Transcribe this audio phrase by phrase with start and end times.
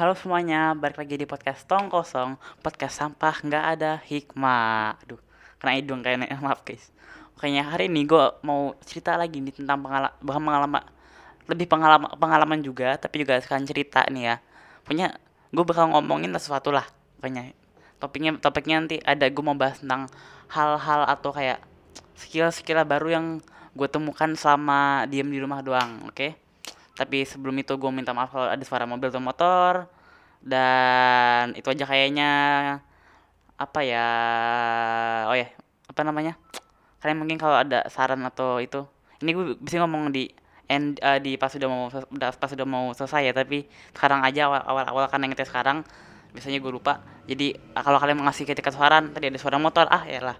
[0.00, 2.40] Halo semuanya, balik lagi di podcast Tong Kosong.
[2.64, 4.96] Podcast sampah nggak ada hikmah.
[5.04, 5.20] Aduh,
[5.60, 6.88] kena hidung kayaknya, maaf guys.
[7.36, 10.82] Kayaknya hari ini gue mau cerita lagi nih tentang pengalaman, pengalaman
[11.52, 14.36] Lebih pengalaman, pengalaman juga, tapi juga sekarang cerita nih ya.
[14.88, 15.20] Punya,
[15.52, 16.88] gue bakal ngomongin sesuatu lah
[17.20, 17.52] Pokoknya,
[18.00, 20.08] topiknya, topiknya nanti ada gue mau bahas tentang
[20.48, 21.60] hal-hal atau kayak
[22.16, 23.26] skill-skill baru yang
[23.76, 26.16] gue temukan selama diem di rumah doang, oke?
[26.16, 26.40] Okay?
[27.00, 29.88] Tapi sebelum itu gue minta maaf kalau ada suara mobil atau motor.
[30.44, 32.32] Dan itu aja kayaknya.
[33.56, 34.08] Apa ya?
[35.32, 35.48] Oh ya
[35.88, 36.36] apa namanya?
[37.00, 38.84] Kalian mungkin kalau ada saran atau itu.
[39.24, 40.28] Ini gue bisa ngomong di
[40.68, 44.62] end uh, di pas sudah mau pas sudah mau selesai ya tapi sekarang aja awal
[44.62, 45.80] awal, awal kan yang ngetes sekarang.
[46.36, 47.00] Biasanya gue lupa.
[47.24, 50.36] Jadi kalau kalian mengasih kritik atau saran tadi ada suara motor ah ya lah.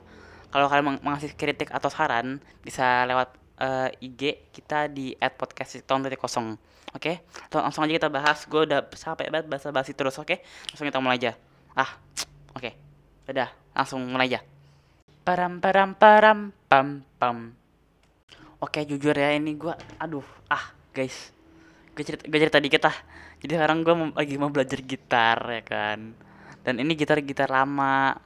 [0.52, 6.08] Kalau kalian mengasih kritik atau saran bisa lewat uh, eh, IG kita di @podcast tahun
[6.08, 6.56] dari kosong.
[6.90, 7.54] Oke, okay?
[7.54, 8.42] langsung aja kita bahas.
[8.50, 10.18] Gue udah sampai banget bahasa basi terus.
[10.18, 10.72] Oke, okay?
[10.72, 11.32] langsung kita mulai aja.
[11.76, 11.90] Ah,
[12.56, 12.72] oke, okay.
[13.30, 14.40] udah langsung mulai aja.
[15.22, 17.54] Param param param pam pam.
[18.60, 21.32] Oke, jujur ya ini gue, aduh, ah guys,
[21.96, 22.96] gue cerita, gue cerita dikit ah.
[23.40, 26.12] Jadi sekarang gue lagi mau belajar gitar ya kan.
[26.60, 28.20] Dan ini gitar gitar lama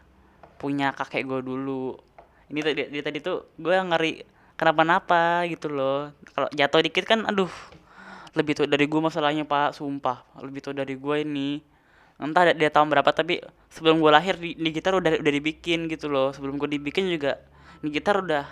[0.59, 1.95] punya kakek gue dulu.
[2.51, 6.11] Ini tadi tadi tuh gue ngeri kenapa-napa gitu loh.
[6.35, 7.51] Kalau jatuh dikit kan aduh
[8.35, 9.79] lebih tua dari gue masalahnya pak.
[9.79, 11.63] Sumpah lebih tua dari gue ini.
[12.19, 16.07] Entah dia tahun berapa tapi sebelum gue lahir di, di gitar udah udah dibikin gitu
[16.11, 16.31] loh.
[16.35, 17.39] Sebelum gue dibikin juga
[17.83, 18.45] di gitar udah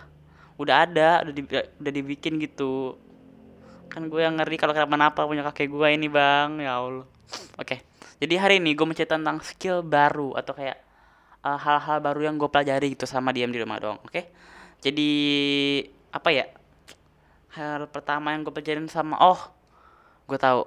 [0.61, 1.42] udah ada udah di,
[1.83, 2.98] udah dibikin gitu.
[3.91, 6.62] Kan gue yang ngeri kalau kenapa-napa punya kakek gue ini bang.
[6.62, 7.06] Ya allah.
[7.59, 7.83] Oke.
[8.22, 10.78] Jadi hari ini gue mencerita tentang skill baru atau kayak
[11.42, 14.14] eh, hal-hal uh, baru yang gue pelajari gitu sama diam di rumah doang oke?
[14.14, 14.31] okay?
[14.83, 15.11] Jadi
[16.11, 16.47] apa ya
[17.55, 19.38] hal pertama yang gue pelajarin sama oh
[20.27, 20.66] gue tahu.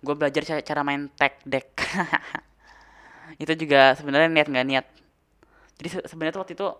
[0.00, 1.68] Gue belajar cara, cara main tag deck.
[3.42, 4.86] Itu juga sebenarnya niat nggak niat.
[5.76, 6.72] Jadi se sebenarnya waktu itu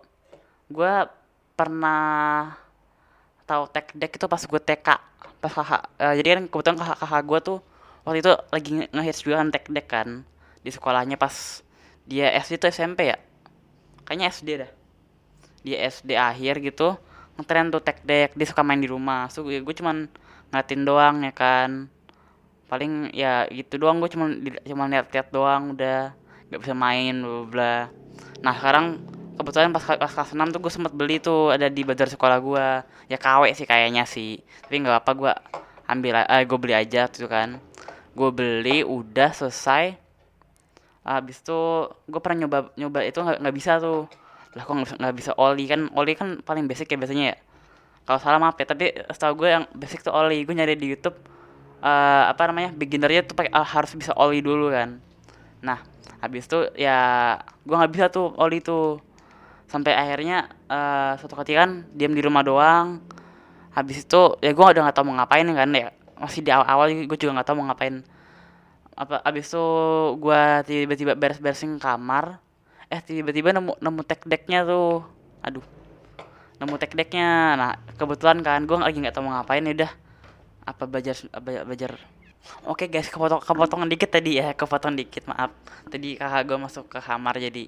[0.73, 0.93] gue
[1.53, 2.57] pernah
[3.45, 4.89] tahu tag deck itu pas gue TK
[5.37, 7.57] pas kakak uh, jadi kan kebetulan kakak kakak gue tuh
[8.03, 10.09] waktu itu lagi ngehits juga kan tag deck kan
[10.65, 11.61] di sekolahnya pas
[12.09, 13.21] dia SD tuh SMP ya?
[14.09, 14.71] Kayaknya SD dah
[15.67, 16.95] di SD akhir gitu
[17.35, 19.27] ngetren tuh tech deck dia suka main di rumah.
[19.29, 20.07] So gue cuman
[20.49, 21.91] ngeliatin doang ya kan.
[22.71, 26.15] Paling ya gitu doang gue cuman cuma lihat-lihat doang udah
[26.47, 27.77] nggak bisa main bla bla
[28.39, 29.03] nah sekarang
[29.35, 32.65] kebetulan pas pas kelas 6 tuh gue sempet beli tuh ada di bazar sekolah gue
[33.11, 35.31] ya KW sih kayaknya sih tapi nggak apa gue
[35.87, 37.57] ambil eh, gue beli aja tuh kan.
[38.13, 39.95] Gue beli udah selesai.
[41.07, 44.11] Habis tuh gue pernah nyoba nyoba itu nggak bisa tuh
[44.57, 47.37] lah kok nggak bisa oli kan oli kan paling basic ya biasanya ya.
[48.09, 50.41] Kalau salah maaf ya tapi setahu gue yang basic tuh oli.
[50.41, 51.13] Gue nyari di YouTube
[51.85, 54.97] uh, apa namanya beginnernya tuh pakai uh, harus bisa oli dulu kan.
[55.61, 55.85] Nah
[56.17, 56.97] habis itu ya
[57.61, 58.97] gue nggak bisa tuh oli tuh.
[59.67, 63.03] Sampai akhirnya uh, suatu ketika kan diam di rumah doang.
[63.77, 65.93] Habis itu ya gue udah nggak tahu mau ngapain kan ya.
[66.17, 68.01] Masih di awal-awal gue juga nggak tahu mau ngapain.
[68.97, 69.65] Apa habis itu
[70.17, 72.41] gue tiba-tiba beres-beresin kamar
[72.87, 75.03] eh tiba-tiba nemu nemu tech decknya tuh.
[75.43, 75.65] Aduh.
[76.59, 77.55] Nemu tech decknya.
[77.59, 79.91] Nah kebetulan kan gue lagi nggak tahu mau ngapain ya udah.
[80.67, 81.93] Apa belajar belajar, belajar.
[82.63, 85.51] oke guys kepotong kepotongan dikit tadi ya kepotong dikit maaf.
[85.91, 87.67] Tadi kakak gue masuk ke kamar jadi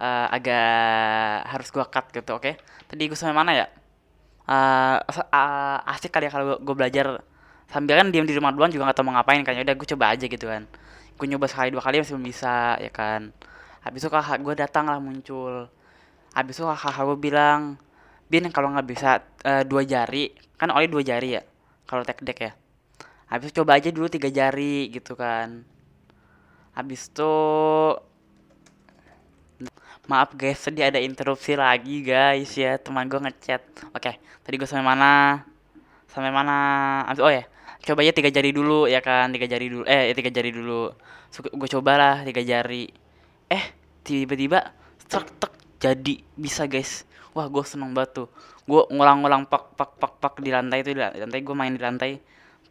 [0.00, 2.56] uh, agak harus gue cut gitu oke?
[2.88, 3.66] Tadi gue sampai mana ya?
[4.48, 7.20] Uh, uh, asik kali ya kalau gue belajar.
[7.68, 9.88] Sambil kan diam di rumah doang juga nggak tahu mau ngapain kan ya udah gue
[9.92, 10.64] coba aja gitu kan.
[11.20, 13.36] Gue nyoba sekali dua kali masih belum bisa ya kan
[13.88, 15.64] habis itu kakak gue datang lah muncul.
[16.36, 17.80] Habis itu kakak gue bilang
[18.28, 20.28] bin kalau nggak bisa uh, dua jari
[20.60, 21.42] kan oli dua jari ya
[21.88, 22.52] kalau tek deck ya.
[23.32, 25.64] Habis itu coba aja dulu tiga jari gitu kan.
[26.76, 27.32] Habis itu
[30.08, 33.64] maaf guys tadi ada interupsi lagi guys ya teman gue ngechat.
[33.96, 35.48] Oke tadi gue sampai mana?
[36.12, 36.56] Sampai mana?
[37.08, 37.48] Habis oh ya
[37.88, 40.92] coba aja tiga jari dulu ya kan tiga jari dulu eh tiga jari dulu.
[41.56, 42.92] Gue cobalah tiga jari.
[43.48, 43.77] Eh
[44.08, 44.72] tiba-tiba
[45.04, 47.04] tek tek jadi bisa guys.
[47.36, 48.28] Wah gue seneng banget tuh.
[48.64, 52.16] Gue ngulang-ngulang pak pak pak pak di lantai itu di lantai gue main di lantai.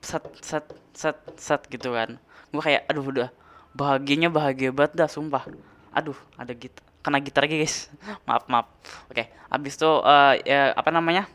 [0.01, 0.65] Set set
[0.97, 2.17] set set gitu kan.
[2.49, 3.29] Gue kayak aduh udah.
[3.77, 5.45] Bahagianya bahagia banget dah sumpah.
[5.93, 7.87] Aduh ada gitar kena gitar lagi guys.
[8.27, 8.67] Maaf maaf.
[9.07, 11.29] Oke abis itu uh, ya apa namanya?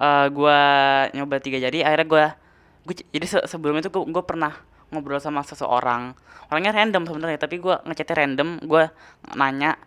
[0.00, 0.58] Uh, eh, gue
[1.18, 2.24] nyoba tiga jadi akhirnya gue
[2.88, 4.56] gue jadi se sebelumnya tuh gue pernah
[4.90, 6.14] ngobrol sama seseorang.
[6.50, 8.82] Orangnya random sebenarnya tapi gue ngechatnya random gue
[9.38, 9.78] nanya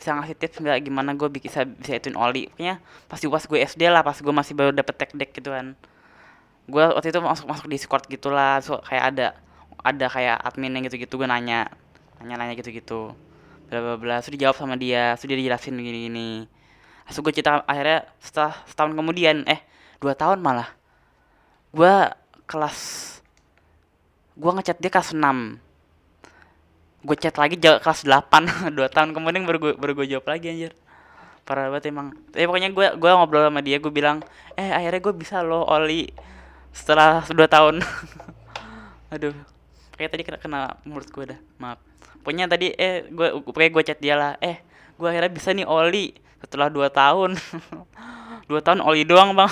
[0.00, 2.48] bisa ngasih tips nggak gimana gue bisa bisa ituin oli.
[2.52, 5.76] Pokoknya pasti pas gue SD lah pas gue masih baru dapet tech deck gitu kan.
[6.68, 9.26] Gue waktu itu masuk masuk discord gitulah so kayak ada
[9.80, 11.68] ada kayak adminnya gitu-gitu gue nanya
[12.20, 13.12] nanya-nanya gitu-gitu.
[13.68, 16.48] Bla bla bla sudah dijawab sama dia sudah dijelasin gini-gini.
[17.08, 19.60] Lalu gue cerita akhirnya setelah setahun kemudian eh
[20.00, 20.68] dua tahun malah
[21.76, 21.94] gue
[22.48, 22.78] kelas
[24.40, 25.20] gue ngechat dia kelas 6
[27.00, 28.28] gue chat lagi kelas 8
[28.76, 30.72] dua tahun kemudian baru gue baru gue jawab lagi anjir.
[31.48, 32.12] Parah banget emang.
[32.30, 34.20] Tapi pokoknya gue gue ngobrol sama dia gue bilang
[34.52, 36.12] eh akhirnya gue bisa loh oli.
[36.76, 37.80] Setelah dua tahun.
[39.16, 39.32] Aduh.
[39.96, 41.80] Kayak tadi kena kena mulut gue dah maaf.
[42.20, 44.60] Pokoknya tadi eh gue pokoknya gue chat dia lah eh
[45.00, 46.12] gue akhirnya bisa nih oli.
[46.44, 47.36] Setelah dua tahun.
[48.50, 49.46] Dua tahun oli doang bang.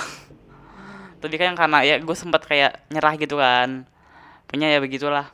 [1.22, 3.86] Tapi kan karena ya gue sempat kayak nyerah gitu kan
[4.48, 5.28] punya ya begitulah.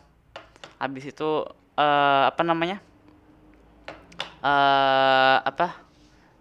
[0.83, 1.47] Habis itu
[1.79, 2.83] uh, apa namanya?
[4.43, 5.79] Uh, apa?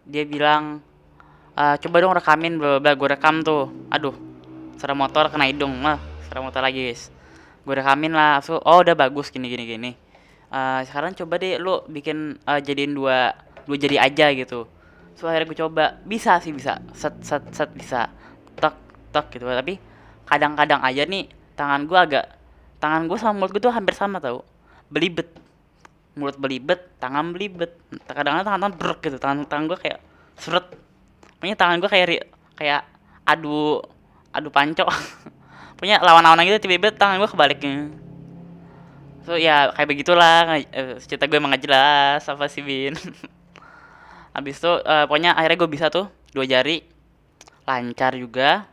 [0.04, 0.81] Dia bilang
[1.56, 3.70] uh, coba dong rekamin bla gue rekam tuh.
[3.94, 4.18] Aduh
[4.81, 5.72] serem motor kena hidung.
[5.80, 7.14] Mah serem motor lagi guys.
[7.64, 8.44] Gue rekamin lah.
[8.44, 9.92] So, oh udah bagus gini gini gini.
[10.52, 14.68] Uh, sekarang coba deh lu bikin uh, jadiin dua dua jadi aja gitu.
[15.16, 15.84] So akhirnya gue coba.
[16.04, 16.81] Bisa sih bisa.
[16.92, 18.12] Set set set bisa.
[18.60, 18.76] Tek
[19.14, 19.46] tek gitu.
[19.48, 19.80] Tapi
[20.28, 22.26] kadang-kadang aja nih tangan gue agak
[22.83, 24.44] tangan gue sama mulut gue tuh hampir sama tau.
[24.91, 25.31] Belibet.
[26.19, 27.71] Mulut belibet tangan belibet.
[28.03, 30.00] Kadang-kadang tangan tangan brek gitu tangan tangan gue kayak
[30.35, 30.68] seret.
[31.39, 32.27] Punya tangan gue kayak
[32.59, 32.83] kayak
[33.24, 33.80] adu
[34.35, 34.83] adu panco.
[35.80, 38.03] Punya lawan-lawan gitu tiba-tiba tangan gue kebaliknya
[39.24, 40.59] so ya kayak begitulah.
[40.59, 42.94] Eh, cerita gue emang gak jelas apa sih bin?
[44.35, 46.83] Habis itu uh, pokoknya akhirnya gue bisa tuh dua jari.
[47.63, 48.68] Lancar juga.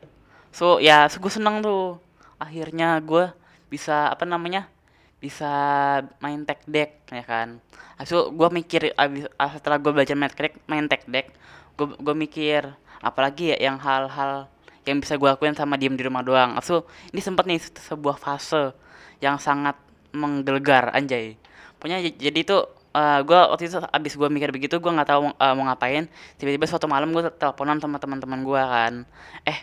[0.51, 2.03] So ya so, gue seneng tuh.
[2.43, 3.31] Akhirnya gue
[3.71, 4.67] bisa apa namanya
[5.23, 5.51] bisa
[6.19, 7.49] main tech deck ya kan.
[8.01, 11.27] Itu gue mikir abis, ah, setelah gue belajar main tech deck main tech deck
[11.79, 12.63] gue gue mikir
[13.01, 14.51] apalagi ya yang hal-hal
[14.85, 16.57] yang bisa gue lakuin sama diem di rumah doang.
[16.59, 18.73] Itu ini sempat nih sebuah fase
[19.21, 19.77] yang sangat
[20.11, 21.37] menggelegar anjay.
[21.77, 25.21] Pokoknya jadi tuh uh, eh, gue waktu itu abis gue mikir begitu gue nggak tahu
[25.31, 28.95] uh, mau ngapain tiba-tiba suatu malam gue teleponan sama teman-teman gue kan.
[29.47, 29.59] Eh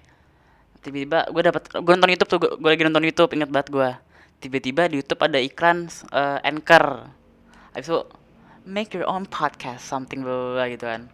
[0.88, 3.89] tiba-tiba gue dapat gue nonton YouTube tuh gue lagi nonton YouTube inget banget gue
[4.38, 7.10] tiba-tiba di YouTube ada iklan uh, anchor.
[7.74, 8.00] Abis itu
[8.68, 11.10] make your own podcast something bla bla gitu kan.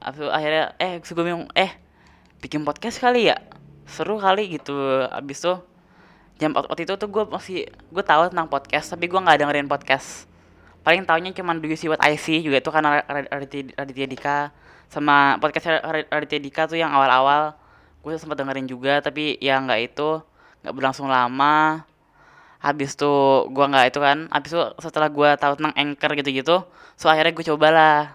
[0.00, 1.76] Abis itu akhirnya eh gue bingung eh
[2.40, 3.36] bikin podcast kali ya?
[3.84, 4.74] Seru kali gitu.
[5.12, 5.54] Abis itu
[6.40, 10.26] jam waktu itu tuh gue masih gue tahu tentang podcast tapi gue nggak dengerin podcast.
[10.82, 13.06] Paling tahunya cuma Do You See What I See juga itu karena
[13.78, 14.50] Raditya Dika
[14.90, 15.78] sama podcast
[16.10, 17.54] Raditya Dika tuh yang awal-awal
[18.02, 20.20] gue sempat dengerin juga tapi ya nggak itu
[20.66, 21.86] nggak berlangsung lama.
[22.62, 26.62] Habis tuh gue nggak itu kan habis tuh setelah gue tahu tentang anchor gitu-gitu
[26.94, 28.14] so akhirnya gue cobalah.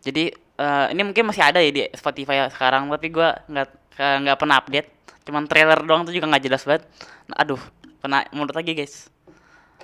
[0.00, 3.68] Jadi uh, ini mungkin masih ada ya di Spotify sekarang tapi gue nggak
[3.98, 4.88] nggak pernah update.
[5.28, 6.88] Cuman trailer doang tuh juga nggak jelas banget.
[7.28, 7.60] Nah, aduh
[8.00, 9.12] pernah menurut lagi guys.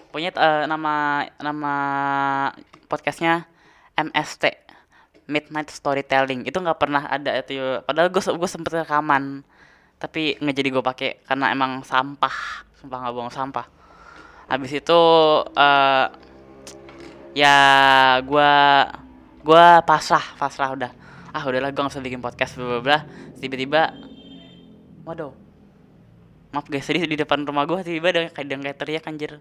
[0.08, 1.74] Punya uh, nama nama
[2.88, 3.44] podcastnya
[3.98, 4.63] MST
[5.26, 6.44] Midnight Storytelling.
[6.44, 9.44] Itu nggak pernah ada itu padahal gue gue sempet rekaman
[9.96, 12.66] tapi nggak jadi gue pakai karena emang sampah.
[12.80, 13.66] Sumpah nggak bohong sampah.
[14.48, 15.00] Habis itu
[15.44, 16.06] uh,
[17.32, 17.56] ya
[18.20, 18.52] gue
[19.44, 20.92] gue pasrah pasrah udah.
[21.34, 22.98] Ah udahlah gue nggak usah bikin podcast bla bla
[23.40, 23.92] tiba-tiba
[25.08, 25.32] waduh.
[26.54, 29.32] Maaf guys tadi di depan rumah gue tiba-tiba ada kayak kayak teriak anjir.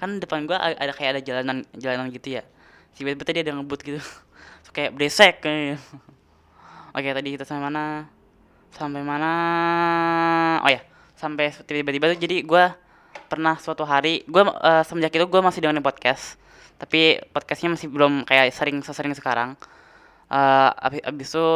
[0.00, 2.42] Kan depan gua ada kayak ada jalanan jalanan gitu ya.
[2.98, 4.00] Tiba-tiba tadi ada ngebut gitu
[4.72, 5.78] kayak bresek kayak
[6.96, 8.08] oke tadi kita sampai mana?
[8.72, 9.32] Sampai mana?
[10.64, 10.80] Oh ya.
[11.14, 12.74] Sampai tiba-tiba tuh jadi gua
[13.28, 16.40] pernah suatu hari gua uh, semenjak itu gua masih dengerin podcast.
[16.80, 19.54] Tapi podcastnya masih belum kayak sering sesering sekarang.
[20.32, 21.46] Uh, abis, abis itu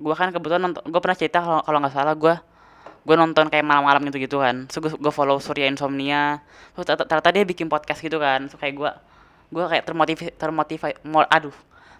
[0.00, 2.40] gua kan kebetulan nonton gua pernah cerita kalau nggak salah gua
[3.00, 4.68] gue nonton kayak malam-malam gitu gitu kan.
[4.68, 6.44] So gue, gue follow Surya Insomnia.
[6.76, 8.44] So ternyata dia bikin podcast gitu kan.
[8.52, 8.90] So kayak gue
[9.50, 11.56] gue kayak termotivasi termotivasi aduh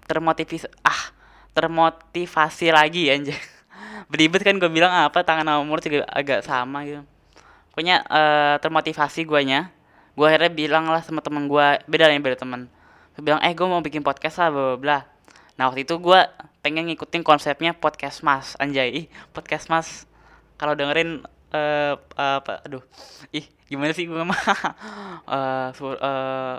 [0.07, 1.12] termotivasi ah
[1.52, 3.37] termotivasi lagi anjir.
[4.11, 7.02] Beribet kan gue bilang apa tangan sama mulut juga agak sama gitu.
[7.75, 9.71] Pokoknya uh, termotivasi guanya.
[10.14, 12.66] Gue akhirnya bilang lah sama temen gue beda nih beda temen.
[13.14, 14.99] Gue bilang eh gue mau bikin podcast lah bla bla
[15.61, 16.21] nah waktu itu gue
[16.64, 19.12] pengen ngikutin konsepnya podcast mas anjay.
[19.37, 20.09] Podcast mas
[20.57, 21.21] kalau dengerin
[21.52, 22.80] uh, uh, apa aduh.
[23.28, 24.40] Ih gimana sih gue mah?
[25.30, 26.59] Uh, uh,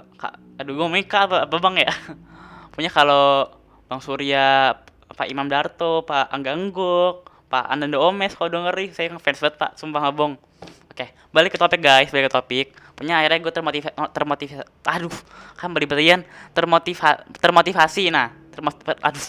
[0.56, 1.92] aduh gue Mika apa, apa bang ya
[2.72, 3.52] punya kalau
[3.92, 4.76] bang Surya
[5.12, 9.72] Pak Imam Darto Pak Angga Engguk Pak Ananda Omes kalau dengerin saya ngefans banget Pak.
[9.76, 10.40] Sumpah ngabong.
[10.88, 12.08] Oke balik ke topik guys.
[12.08, 12.68] Balik ke topik.
[12.96, 15.16] Punya akhirnya gue termotivasi termotivasi aduh
[15.60, 16.24] kan beribadian
[16.56, 18.32] termotiva termotivasi nah.
[18.56, 19.26] Termotivasi aduh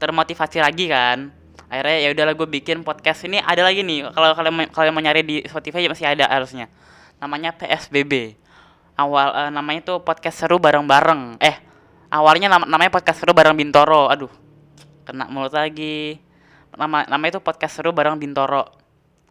[0.00, 1.28] termotivasi lagi kan.
[1.68, 3.36] Akhirnya ya udahlah gue bikin podcast ini.
[3.36, 6.72] Ada lagi nih kalau kalian kalian mau nyari di Spotify ya masih ada harusnya.
[7.20, 8.40] Namanya PSBB
[8.96, 11.36] awal uh, namanya tuh podcast seru bareng-bareng.
[11.36, 11.71] Eh
[12.12, 14.12] awalnya nam namanya podcast seru bareng Bintoro.
[14.12, 14.28] Aduh
[15.08, 16.20] kena mulut lagi.
[16.76, 18.68] Nama namanya itu podcast seru bareng Bintoro.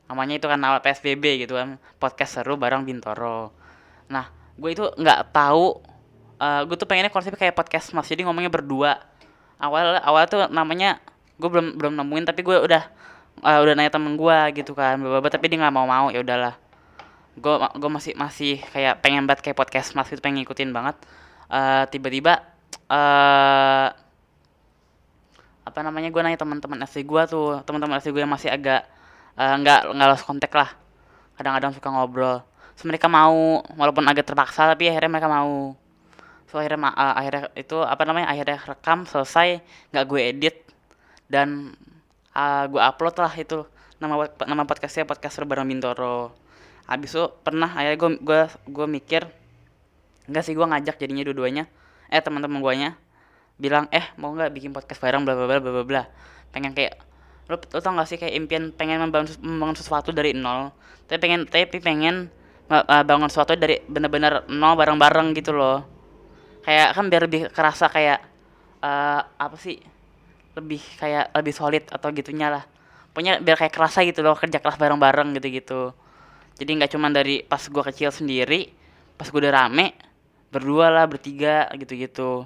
[0.10, 1.78] Namanya itu kan awal PSBB gitu kan.
[2.02, 3.54] Podcast seru bareng Bintoro.
[4.10, 5.80] Nah gue itu nggak tahu
[6.42, 8.10] uh, gue tuh pengennya konsep kayak podcast mas.
[8.10, 8.98] Jadi ngomongnya berdua.
[9.62, 10.98] Awal awal tuh namanya
[11.38, 12.84] gue belum belum nemuin tapi gue udah
[13.46, 14.98] uh, udah nanya temen gue gitu kan.
[14.98, 16.58] Bapak tapi dia nggak mau mau ya udahlah.
[17.38, 20.98] Gue gue masih masih kayak pengen banget kayak podcast mas itu pengen ngikutin banget.
[21.52, 22.51] Uh, tiba-tiba
[22.92, 23.88] uh,
[25.62, 28.84] apa namanya gue nanya teman-teman SD gue tuh teman-teman SD gue yang masih agak
[29.40, 30.70] nggak uh, nggak lost kontak lah.
[31.40, 32.44] Kadang-kadang suka ngobrol.
[32.76, 35.74] So, mereka mau walaupun agak terpaksa tapi akhirnya mereka mau.
[36.52, 39.64] So akhirnya uh, akhirnya itu apa namanya akhirnya rekam selesai
[39.96, 40.56] nggak gue edit
[41.32, 41.72] dan
[42.36, 43.64] uh, gue upload lah itu
[44.04, 46.36] nama nama podcastnya podcast bareng Bintoro.
[46.92, 49.24] Habis itu pernah akhirnya gue gue gue mikir
[50.28, 51.72] enggak sih gue ngajak jadinya dua-duanya
[52.12, 52.92] eh teman-teman gue nya
[53.56, 56.04] bilang eh mau nggak bikin podcast bareng bla bla bla bla bla
[56.52, 57.00] pengen kayak
[57.48, 60.76] lo, lo tau gak sih kayak impian pengen membangun, membangun sesuatu dari nol
[61.08, 62.32] tapi pengen tapi pengen
[62.72, 65.84] uh, bangun sesuatu dari bener-bener nol bareng-bareng gitu loh.
[66.64, 68.24] Kayak kan biar lebih kerasa kayak
[68.80, 69.76] uh, apa sih
[70.56, 72.64] lebih kayak lebih solid atau gitunya lah.
[73.12, 75.92] Pokoknya biar kayak kerasa gitu loh kerja keras bareng-bareng gitu-gitu.
[76.56, 78.72] Jadi nggak cuma dari pas gue kecil sendiri
[79.20, 79.94] pas gue udah rame
[80.52, 82.46] berdua lah bertiga gitu-gitu.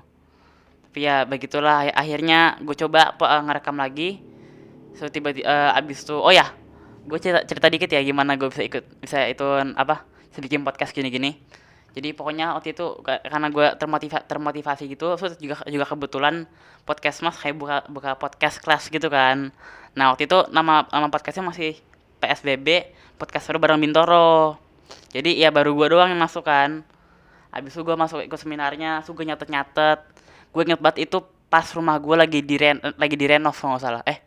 [0.87, 1.89] Tapi ya begitulah.
[1.91, 4.21] Akhirnya gue coba uh, ngerekam lagi.
[4.95, 6.55] So tiba-tiba uh, abis tuh oh ya
[7.05, 9.43] gue cerita, cerita dikit ya gimana gue bisa ikut bisa itu
[9.75, 11.35] apa bisa bikin podcast gini-gini.
[11.95, 16.43] Jadi pokoknya waktu itu karena gue termotiva termotivasi gitu so juga juga kebetulan
[16.83, 19.51] podcast mas kayak buka buka podcast kelas gitu kan.
[19.95, 21.75] Nah waktu itu nama nama podcastnya masih
[22.19, 24.59] PSBB podcast baru bareng Bintoro.
[25.11, 26.83] Jadi ya baru gue doang yang masuk kan
[27.55, 30.03] habis itu gue masuk ikut seminarnya so gue nyatet nyatet
[30.55, 31.19] gue inget banget itu
[31.51, 34.01] pas rumah gue lagi di ren lagi di renov kalau nggak salah.
[34.07, 34.19] Eh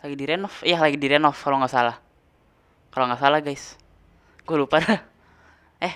[0.00, 1.96] lagi di renov iya lagi di renov kalau nggak salah.
[2.94, 3.74] Kalau nggak salah guys.
[4.46, 5.00] Gue lupa dah.
[5.80, 5.94] Eh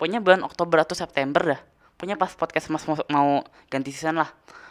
[0.00, 1.60] pokoknya bulan Oktober atau September dah.
[1.96, 3.42] Pokoknya pas podcast mas mau,
[3.72, 4.30] ganti season lah.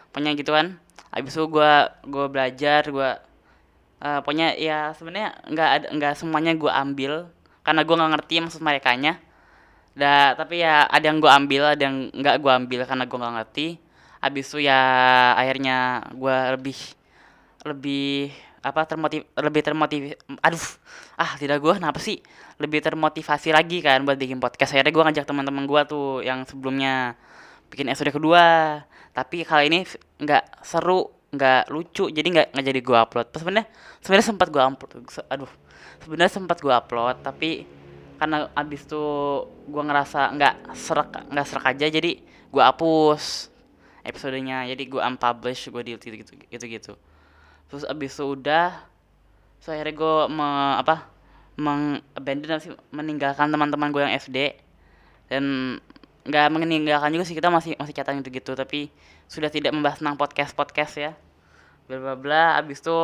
[0.09, 0.81] Pokoknya gitu kan.
[1.13, 1.73] Habis itu gue
[2.07, 3.09] gue belajar gue
[4.03, 7.13] uh, pokoknya ya sebenarnya nggak nggak semuanya gue ambil.
[7.61, 9.21] Karena gue nggak ngerti maksud mereka nya
[9.97, 13.35] dah tapi ya ada yang gue ambil ada yang nggak gue ambil karena gue nggak
[13.41, 13.67] ngerti.
[14.21, 14.81] Habis itu ya
[15.33, 16.79] akhirnya gue lebih
[17.65, 20.01] lebih apa termotiv lebih termotiv
[20.41, 20.65] aduh
[21.17, 22.21] ah tidak gue kenapa sih?
[22.61, 24.77] Lebih termotivasi lagi kan buat bikin podcast.
[24.77, 27.17] Akhirnya gue ngajak teman-teman gue tuh yang sebelumnya
[27.73, 28.45] bikin episode kedua.
[29.17, 29.79] Tapi kali ini
[30.21, 33.27] nggak seru nggak lucu jadi nggak nggak jadi gue upload.
[33.33, 33.65] Sebenarnya
[34.01, 34.91] sebenarnya sempat gue upload
[35.27, 35.51] aduh
[36.01, 37.65] sebenarnya sempat gue upload tapi
[38.17, 43.53] karena abis tuh gue ngerasa nggak serak nggak serak aja jadi gue hapus
[44.01, 46.93] episodenya jadi gue unpublish gue delete gitu gitu gitu gitu.
[47.67, 48.87] Terus abis itu udah
[49.59, 50.47] so akhirnya gue me,
[50.79, 51.11] apa
[51.57, 54.37] mengabandon sih meninggalkan teman-teman gue yang FD
[55.27, 55.43] dan
[56.27, 58.51] nggak meninggalkan juga sih kita masih masih catatan gitu gitu.
[58.55, 58.89] Tapi
[59.27, 61.11] sudah tidak membahas tentang podcast podcast ya.
[61.91, 62.43] Bla bla bla.
[62.55, 62.97] Abis itu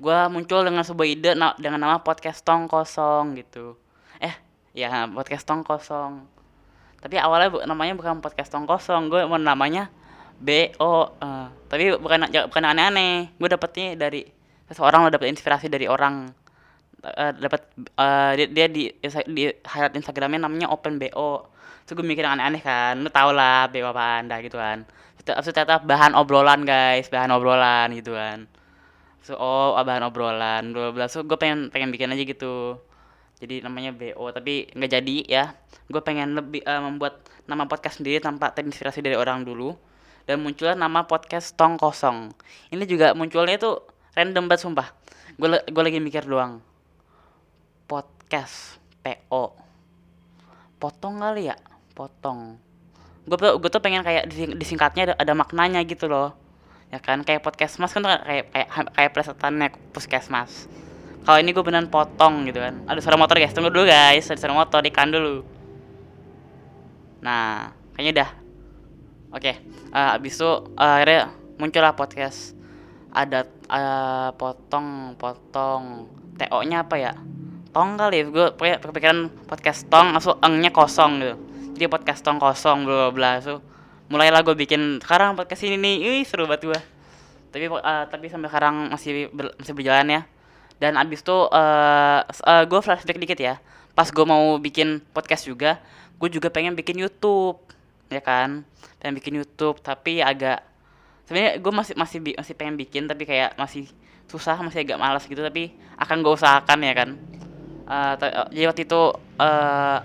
[0.00, 3.76] gue muncul dengan sebuah ide na dengan nama podcast tong kosong gitu
[4.76, 6.24] ya podcast tong kosong.
[7.00, 9.88] Tapi awalnya bu namanya bukan podcast tong kosong gue mau namanya
[10.40, 13.32] B O uh, tapi bukan bukan aneh-aneh.
[13.36, 14.24] Gue dapetnya dari
[14.68, 16.32] seseorang lo dapet inspirasi dari orang.
[17.00, 17.64] Uh, dapat
[17.96, 18.92] uh, dia, dia di
[19.32, 21.48] di highlight Instagramnya namanya Open BO
[21.88, 24.84] terus gue mikir aneh-aneh kan lu tau lah BO apa anda gitu kan.
[25.24, 28.44] Ternyata bahan obrolan guys bahan obrolan gitu kan.
[29.24, 31.16] So oh bahan obrolan dua belas.
[31.16, 32.76] So gue pengen pengen bikin aja gitu
[33.40, 35.44] jadi namanya BO tapi nggak jadi ya.
[35.88, 39.72] Gue pengen lebih uh, membuat nama podcast sendiri tanpa terinspirasi dari orang dulu.
[40.28, 42.30] Dan munculnya nama podcast tong kosong.
[42.68, 43.80] Ini juga munculnya tuh
[44.12, 44.88] random banget sumpah.
[45.40, 46.60] Gue gue lagi mikir doang.
[47.88, 49.70] Podcast PO
[50.80, 51.56] potong kali ya?
[51.96, 52.56] Potong.
[53.28, 56.36] Gue tuh gue tuh pengen kayak disingkatnya ada, ada maknanya gitu loh.
[56.92, 57.24] Ya kan?
[57.24, 60.68] Kayak podcast mas kan kayak kayak kayak plesetannya puskesmas
[61.26, 62.84] kalau ini gue beneran potong gitu kan.
[62.88, 65.44] Ada suara motor guys tunggu dulu guys ada suara motor ikan dulu.
[67.20, 68.30] Nah kayaknya udah.
[69.30, 69.54] Oke okay.
[69.94, 72.56] uh, abis itu uh, akhirnya muncullah podcast.
[73.10, 76.08] Ada uh, potong potong.
[76.40, 77.12] To nya apa ya?
[77.70, 78.46] Tong kali ya gue
[78.80, 81.34] kepikiran podcast tong langsung engnya kosong gitu.
[81.76, 83.62] Jadi podcast tong kosong bla bla so
[84.10, 85.96] mulailah gue bikin sekarang podcast ini nih.
[86.00, 86.80] Ih seru banget gue
[87.50, 90.22] tapi uh, tapi sampai sekarang masih ber, masih berjalan ya
[90.80, 93.54] dan abis itu uh, uh, gue flashback dikit ya.
[93.92, 95.78] Pas gue mau bikin podcast juga
[96.20, 97.60] gue juga pengen bikin YouTube
[98.08, 98.64] ya kan?
[99.00, 100.64] Pengen bikin YouTube tapi agak
[101.28, 103.88] sebenarnya gue masih masih masih pengen bikin tapi kayak masih
[104.28, 107.10] susah masih agak malas gitu tapi akan gue usahakan ya kan?
[107.90, 108.14] Uh,
[108.54, 109.02] jadi waktu itu
[109.36, 109.98] uh,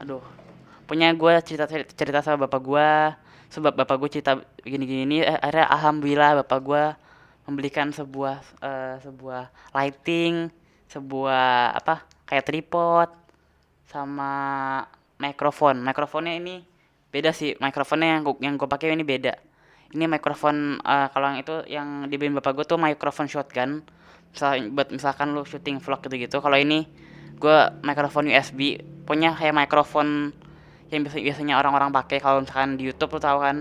[0.00, 0.24] aduh
[0.84, 2.90] punya gue cerita cerita sama bapak gue
[3.52, 6.84] sebab bapak gue cerita gini gini eh, akhirnya alhamdulillah bapak gue
[7.44, 10.48] membelikan sebuah uh, sebuah lighting
[10.88, 13.10] sebuah apa kayak tripod
[13.88, 14.32] sama
[15.20, 16.74] mikrofon mikrofonnya ini
[17.14, 17.54] beda sih.
[17.62, 19.38] Mikrofonnya yang gua, yang gue pakai ini beda.
[19.94, 23.86] Ini mikrofon uh, kalau yang itu yang dibeliin bapak gue tuh mikrofon shotgun.
[24.34, 26.90] Misal buat misalkan lu syuting vlog gitu gitu kalau ini
[27.38, 30.34] gue mikrofon USB punya kayak mikrofon
[30.90, 32.18] yang biasa biasanya orang-orang pakai.
[32.18, 33.56] Kalau misalkan di YouTube lu tahu kan?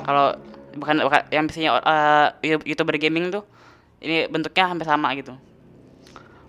[0.00, 0.40] Kalau
[0.76, 2.28] bukan, bukan yang biasanya uh,
[2.66, 3.46] youtuber gaming tuh
[4.04, 5.32] ini bentuknya hampir sama gitu.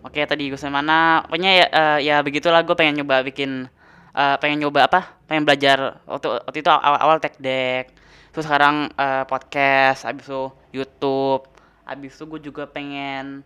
[0.06, 1.26] Oke tadi gue mana.
[1.26, 3.66] Pokoknya ya uh, ya begitulah gue pengen nyoba bikin
[4.14, 5.18] uh, pengen nyoba apa?
[5.26, 7.90] Pengen belajar waktu waktu itu awal awal tech deck.
[8.30, 10.44] Terus sekarang uh, podcast abis itu
[10.78, 11.50] YouTube.
[11.90, 13.42] Abis itu gue juga pengen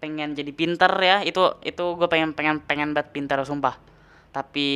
[0.00, 1.20] pengen jadi pinter ya.
[1.20, 3.76] Itu itu gue pengen pengen pengen banget pinter sumpah.
[4.32, 4.68] Tapi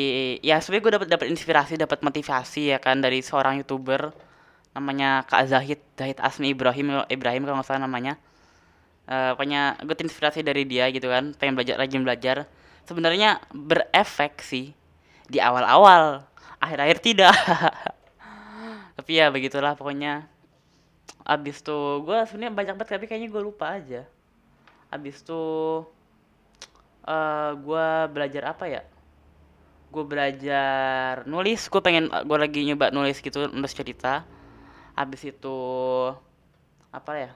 [0.45, 4.13] ya sebenarnya gue dapat dapat inspirasi dapat motivasi ya kan dari seorang youtuber
[4.77, 8.21] namanya Kak Zahid Zahid Asmi Ibrahim Ibrahim kalau nggak salah namanya.
[9.09, 12.37] Uh, pokoknya gue inspirasi dari dia gitu kan pengen belajar rajin belajar.
[12.85, 14.77] Sebenarnya berefek sih
[15.33, 16.29] di awal-awal
[16.61, 17.33] akhir-akhir tidak.
[19.01, 20.29] Tapi ya begitulah pokoknya.
[21.27, 24.07] Abis tuh gue sebenarnya banyak banget tapi kayaknya gue lupa aja.
[24.95, 25.91] Abis tuh
[27.03, 28.83] uh, gue belajar apa ya?
[29.91, 34.36] Gue belajar nulis gue pengen gue lagi nyoba nulis gitu nulis cerita
[34.97, 35.59] abis itu
[36.89, 37.31] apa ya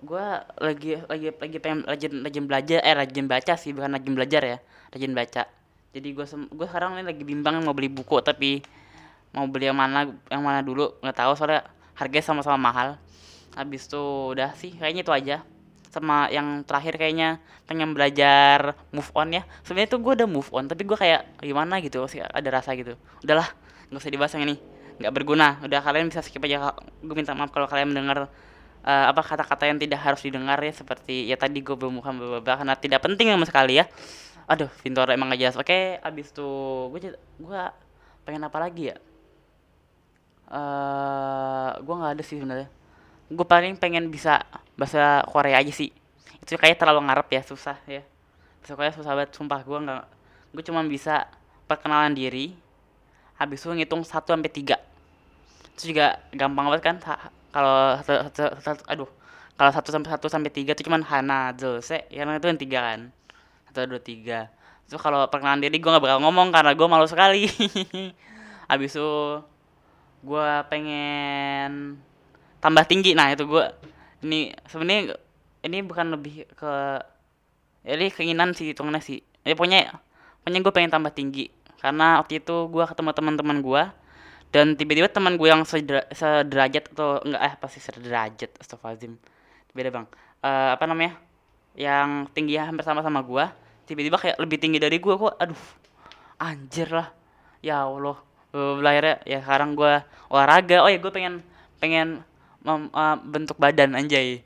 [0.00, 0.26] gue
[0.60, 4.58] lagi lagi lagi pengen rajin rajin belajar eh rajin baca sih bukan rajin belajar ya
[4.92, 5.42] rajin baca.
[5.96, 8.60] Jadi gue gue sekarang ini lagi bimbang mau beli buku tapi
[9.32, 11.64] mau beli yang mana yang mana dulu nggak tahu soalnya
[11.96, 12.88] harganya sama-sama mahal.
[13.56, 15.36] Habis tuh udah sih kayaknya itu aja.
[15.88, 19.48] Sama yang terakhir kayaknya pengen belajar move on ya.
[19.64, 23.00] Sebenarnya tuh gue udah move on tapi gue kayak gimana gitu sih ada rasa gitu.
[23.24, 23.48] Udahlah
[23.88, 25.60] nggak usah dibahas yang ini nggak berguna.
[25.64, 26.72] Udah kalian bisa skip aja.
[27.04, 28.28] Gue minta maaf kalau kalian mendengar
[28.86, 30.72] uh, apa kata-kata yang tidak harus didengar ya.
[30.72, 33.84] Seperti ya tadi gue belum beberapa karena tidak penting sama sekali ya.
[34.46, 35.56] Aduh Vintor emang gak jelas.
[35.58, 37.62] Oke abis tuh gue gue
[38.24, 38.96] pengen apa lagi ya?
[40.46, 42.68] Uh, gue nggak ada sih sebenarnya.
[43.26, 44.46] Gue paling pengen bisa
[44.78, 45.90] bahasa Korea aja sih.
[46.38, 48.06] Itu kayak terlalu ngarep ya susah ya.
[48.62, 49.60] Bahasa Korea susah banget sumpah.
[49.66, 50.04] Gue nggak
[50.54, 51.26] gue cuma bisa
[51.66, 52.54] perkenalan diri
[53.36, 54.76] habis itu ngitung satu sampai tiga.
[55.76, 56.96] Itu juga gampang banget kan
[57.52, 58.00] kalau
[58.88, 59.08] aduh
[59.56, 63.00] kalau satu sampai satu sampai tiga itu cuman Hana Jose karena itu yang tiga kan.
[63.68, 64.48] Satu dua tiga.
[64.88, 67.48] Itu kalau perkenalan diri gue gak bakal ngomong karena gue malu sekali.
[68.72, 69.10] Abis itu
[70.24, 71.96] gue pengen
[72.60, 73.16] tambah tinggi.
[73.16, 73.64] Nah itu gue
[74.24, 75.16] ini sebenarnya
[75.64, 76.72] ini bukan lebih ke
[77.86, 79.24] ini keinginan sih hitungannya sih.
[79.44, 79.96] Ya pokoknya
[80.44, 83.82] pokoknya gue pengen tambah tinggi karena waktu itu gue ketemu teman-teman gue
[84.54, 88.50] dan tiba-tiba teman gue yang sedera, sederajat atau enggak eh pasti sederajat?
[88.56, 89.20] Astagfirullahaladzim.
[89.76, 90.06] Beda bang.
[90.40, 91.12] Uh, apa namanya?
[91.76, 93.44] Yang tinggi hampir sama sama gue
[93.86, 95.62] tiba-tiba kayak lebih tinggi dari gue kok aduh
[96.40, 97.12] anjir lah.
[97.60, 98.16] Ya allah.
[98.54, 100.00] Belajarnya ya sekarang gue
[100.32, 100.80] olahraga.
[100.82, 101.44] Oh ya gue pengen
[101.76, 102.24] pengen
[102.64, 104.40] mem, uh, bentuk badan anjay.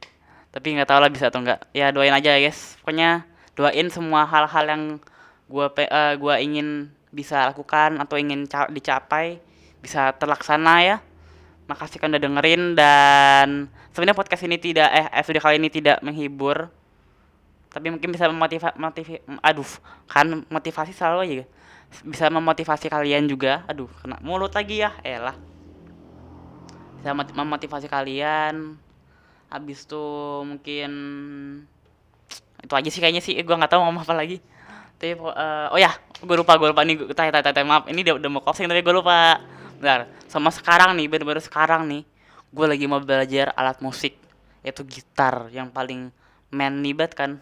[0.51, 2.75] Tapi nggak tahu lah bisa atau enggak ya doain aja ya guys.
[2.83, 3.23] Pokoknya
[3.55, 4.83] doain semua hal-hal yang
[5.51, 9.43] gue uh, gua ingin bisa lakukan atau ingin dicapai
[9.83, 10.97] bisa terlaksana ya.
[11.67, 16.71] Makasih kan udah dengerin dan sebenarnya podcast ini tidak eh episode kali ini tidak menghibur.
[17.71, 19.71] Tapi mungkin bisa memotivasi motivi, aduh
[20.11, 21.47] kan motivasi selalu aja
[22.07, 23.67] bisa memotivasi kalian juga.
[23.67, 24.95] Aduh kena mulut lagi ya.
[25.03, 25.35] Elah.
[27.03, 28.79] Bisa memotivasi kalian.
[29.51, 30.91] Habis tuh mungkin
[32.63, 33.35] itu aja sih kayaknya sih.
[33.43, 34.39] Gue nggak tahu ngomong apa lagi
[35.01, 36.85] tapi uh, oh ya gue lupa gue lupa.
[36.85, 37.89] Nih gue tanya tanya maaf.
[37.89, 39.41] Ini udah, mau closing tapi gue lupa.
[39.81, 42.05] Bentar sama sekarang nih baru-baru sekarang nih
[42.53, 44.13] gue lagi mau belajar alat musik
[44.61, 46.13] yaitu gitar yang paling
[46.53, 47.41] banget kan.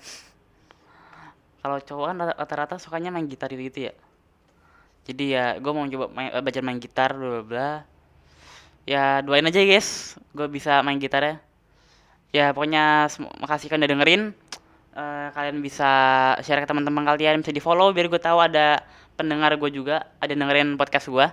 [1.58, 3.92] Kalau cowok kan rata-rata sukanya main gitar gitu, gitu ya.
[5.10, 7.70] Jadi ya gue mau coba main, eh, belajar main gitar bla bla
[8.88, 11.34] ya doain aja guys gue bisa main gitar ya
[12.32, 14.32] ya pokoknya makasih kan udah dengerin
[14.98, 15.90] uh, kalian bisa
[16.42, 18.82] share ke teman-teman kalian bisa di follow biar gue tahu ada
[19.14, 21.26] pendengar gue juga ada dengerin podcast gue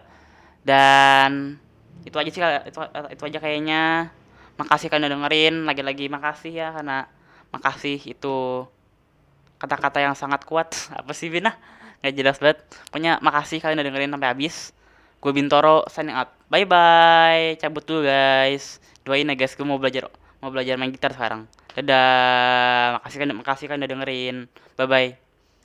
[0.66, 1.58] dan
[2.06, 2.80] itu aja sih itu,
[3.14, 4.10] itu aja kayaknya.
[4.58, 5.66] Makasih kan udah dengerin.
[5.70, 7.10] Lagi-lagi makasih ya karena
[7.54, 8.66] makasih itu
[9.62, 10.74] kata-kata yang sangat kuat.
[11.00, 11.54] Apa sih Bina?
[12.02, 12.60] Nggak jelas banget.
[12.90, 14.56] Pokoknya makasih kalian udah dengerin sampai habis.
[15.22, 16.30] Gue Bintoro signing out.
[16.50, 18.78] Bye bye cabut dulu guys.
[19.02, 19.58] Doain ya guys.
[19.58, 20.10] Gue mau belajar
[20.42, 23.00] mau belajar main gitar sekarang dadah.
[23.00, 24.36] Makasih kan makasih kan udah dengerin.
[24.78, 25.25] Bye bye